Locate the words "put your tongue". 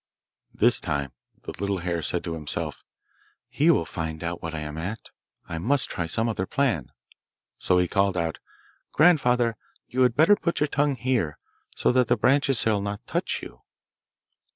10.35-10.95